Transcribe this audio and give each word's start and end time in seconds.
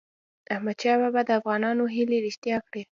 احمدشاه 0.53 0.97
بابا 1.01 1.21
د 1.25 1.29
افغانانو 1.39 1.83
هیلې 1.95 2.17
رښتیا 2.25 2.57
کړی. 2.67 2.81